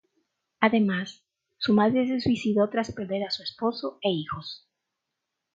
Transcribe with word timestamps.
Además, 0.61 1.21
su 1.59 1.73
madre 1.75 2.07
se 2.07 2.19
suicidó 2.21 2.67
tras 2.71 2.91
perder 2.91 3.21
a 3.23 3.29
su 3.29 3.43
esposo 3.43 3.99
e 4.01 4.09
hijos. 4.09 4.67